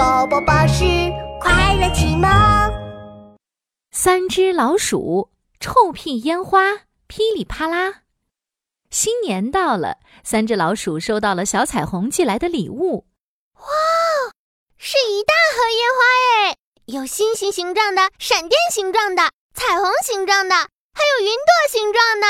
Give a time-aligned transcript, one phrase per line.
[0.00, 0.82] 宝宝巴士
[1.42, 2.26] 快乐启蒙。
[3.92, 5.28] 三只老鼠，
[5.60, 8.04] 臭屁烟花噼里啪啦。
[8.90, 13.04] 新年到了，三只老鼠收到了小彩虹寄来的礼物。
[13.56, 13.62] 哇，
[14.78, 16.56] 是一大盒烟花哎！
[16.86, 22.26] 有星星形状的、闪电形状的、彩虹形状的，还有云朵形状的。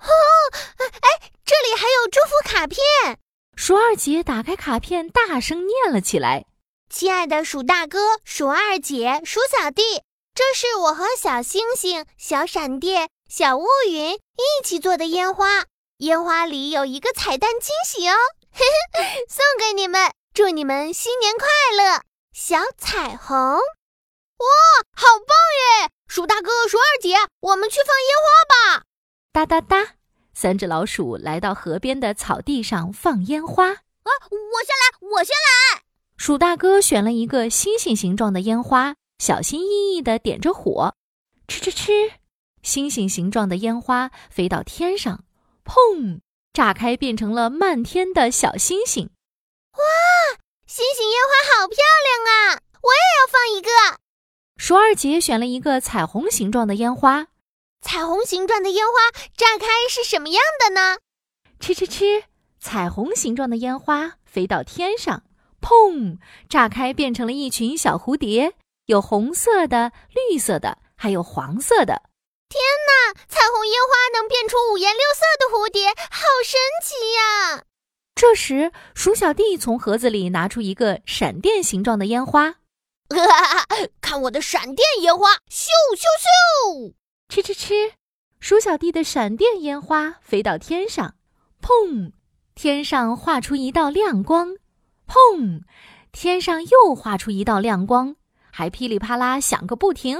[0.00, 0.12] 哦，
[1.00, 2.78] 哎，这里还有祝福卡片。
[3.56, 6.44] 鼠二姐打开卡片，大声念了起来
[6.90, 9.82] ：“亲爱的鼠大哥、鼠二姐、鼠小弟，
[10.34, 15.64] 这是我和小星星、小闪电、小乌云一起做的烟花。
[15.98, 18.14] 烟花里有一个彩蛋惊喜哦，
[18.52, 22.02] 嘿嘿，送给你们，祝你们新年快乐！
[22.32, 24.46] 小彩虹，哇，
[24.92, 25.36] 好棒
[25.82, 25.90] 耶！
[26.06, 28.84] 鼠大哥、鼠二姐，我们去放烟花吧！
[29.32, 29.94] 哒哒哒。”
[30.34, 33.68] 三只老鼠来到河边的草地上放烟花。
[33.68, 35.83] 啊，我先来，我先来。
[36.16, 40.94] 鼠大哥选了一个星星形状的烟花，小心翼翼地点着火。
[41.46, 42.12] 吃吃吃，
[42.62, 45.24] 星星形状的烟花飞到天上，
[45.64, 46.20] 砰，
[46.52, 49.10] 炸开变成了漫天的小星星。
[49.72, 52.62] 哇，星星烟花好漂亮啊！
[52.80, 53.98] 我也要放一个。
[54.56, 57.26] 鼠二姐选了一个彩虹形状的烟花。
[57.82, 60.96] 彩虹形状的烟花炸开是什么样的呢？
[61.60, 62.24] 吃吃吃！
[62.60, 65.22] 彩虹形状的烟花飞到天上，
[65.64, 66.18] 砰！
[66.46, 68.52] 炸开变成了一群小蝴蝶，
[68.84, 72.02] 有红色的、绿色的，还有黄色的。
[72.50, 73.14] 天哪！
[73.26, 77.64] 彩虹烟花能变出五颜六色的蝴蝶，好神奇呀！
[78.14, 82.56] 这时，鼠小弟从盒子里拿出一个闪电形状的烟花，
[84.02, 85.32] 看我的闪电烟花！
[85.50, 86.04] 咻咻
[86.76, 86.92] 咻！
[87.30, 87.94] 吃吃吃！
[88.38, 91.14] 鼠小弟的闪电烟花飞到天上，
[91.62, 92.12] 砰！
[92.54, 94.56] 天上画出一道亮光，
[95.06, 95.62] 砰！
[96.12, 98.16] 天上又画出一道亮光，
[98.50, 100.18] 还噼里啪啦响个不停。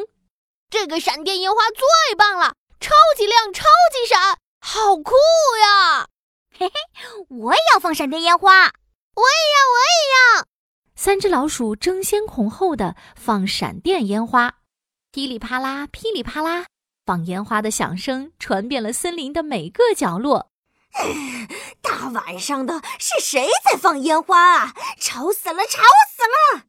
[0.68, 5.12] 这个闪电烟花最棒了，超级亮，超级闪，好酷
[5.62, 6.08] 呀！
[6.56, 6.72] 嘿嘿，
[7.28, 8.50] 我也要放闪电烟花，
[9.14, 10.46] 我也要，我也要。
[10.96, 14.54] 三只老鼠争先恐后的放闪电烟花，
[15.12, 16.66] 噼里啪啦，噼里啪啦。
[17.06, 20.50] 放烟花的响声传遍了森林的每个角落。
[22.04, 24.74] 大晚上的，是谁在放烟花啊？
[24.98, 25.80] 吵死了，吵
[26.12, 26.22] 死
[26.54, 26.64] 了！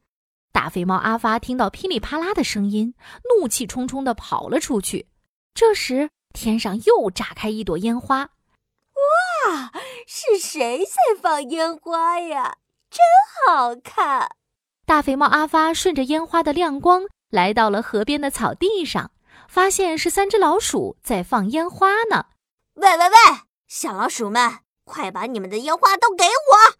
[0.53, 2.95] 大肥猫阿发听到噼里啪啦的声音，
[3.37, 5.09] 怒气冲冲地跑了出去。
[5.53, 8.29] 这时，天上又炸开一朵烟花。
[9.49, 9.73] 哇，
[10.07, 12.55] 是谁在放烟花呀？
[12.89, 13.03] 真
[13.45, 14.29] 好看！
[14.85, 19.11] 大肥猫阿发顺着烟花的亮光来到了河边的草地上。
[19.49, 22.27] 发现是三只老鼠在放烟花呢！
[22.75, 23.15] 喂喂喂，
[23.67, 26.75] 小老鼠们，快把你们的烟花都给我！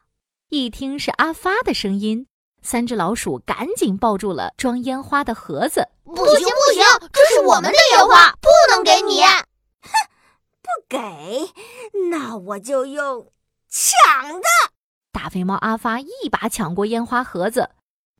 [0.50, 2.28] 一听是阿发的声音，
[2.62, 5.90] 三只老鼠赶紧抱住了装烟花的盒子。
[6.04, 9.22] 不行不行，这是我们的烟花，不能给你！
[9.24, 9.90] 哼，
[10.62, 11.52] 不给，
[12.12, 13.32] 那我就用
[13.68, 14.48] 抢的！
[15.12, 17.72] 大肥猫阿发一把抢过烟花盒子，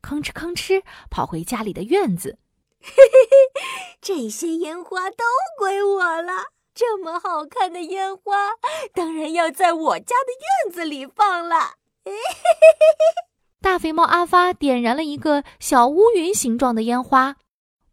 [0.02, 2.38] 吭哧吭哧跑回家里的院子。
[2.82, 5.24] 嘿嘿嘿，这些烟花都
[5.56, 6.46] 归我了。
[6.74, 8.50] 这么好看的烟花，
[8.96, 10.32] 当然要在我家的
[10.64, 11.74] 院子里放了。
[12.02, 12.96] 嘿嘿嘿
[13.60, 17.36] 大肥猫阿发点燃了一个小乌云形状的烟花，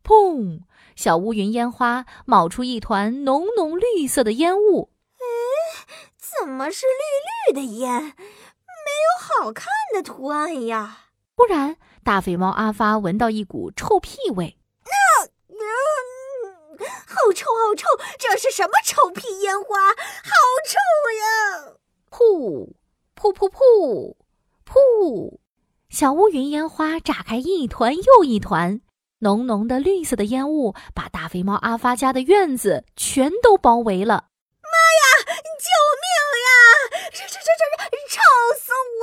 [0.01, 0.61] 砰！
[0.95, 4.91] 小乌云烟花冒出一团浓浓绿色的烟雾。
[5.15, 5.85] 哎，
[6.17, 8.01] 怎么是绿绿的烟？
[8.01, 10.99] 没有好看的图案呀！
[11.35, 14.57] 忽然，大肥猫阿发闻到一股臭屁味。
[17.23, 17.87] 好臭，好臭！
[18.19, 19.91] 这是什么臭屁烟花？
[19.91, 19.95] 好
[20.67, 20.77] 臭
[21.21, 21.75] 呀！
[22.11, 22.73] 噗，
[23.15, 24.15] 噗噗噗，
[24.65, 25.37] 噗！
[25.89, 28.81] 小乌云烟花炸开一团又一团，
[29.19, 34.25] 浓浓的绿色的烟雾把大肥猫阿发家的院子全都包围了。
[34.61, 34.69] 妈
[34.99, 35.01] 呀！
[35.63, 35.69] 救
[36.03, 36.05] 命
[36.43, 36.49] 呀！
[37.13, 37.63] 这这这这
[38.09, 38.19] 臭
[38.59, 39.01] 死我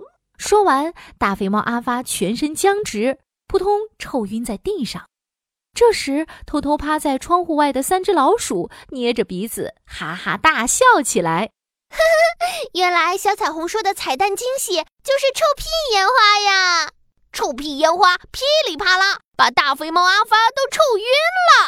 [0.00, 0.02] 了！
[0.36, 3.18] 说完，大肥猫阿发全身僵直。
[3.50, 5.08] 扑通，臭晕在地上。
[5.74, 11.50] 这时，偷偷趴在窗户外的三只老鼠捏着鼻子，哈哈大笑起来。
[11.90, 15.64] 呵呵，原来小彩虹说的彩蛋惊喜就是臭屁
[15.94, 16.90] 烟花呀！
[17.32, 21.04] 臭屁烟花噼里啪啦，把大肥猫阿发都臭晕
[21.50, 21.58] 了。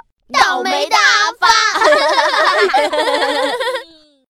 [0.32, 1.44] 倒霉的阿发！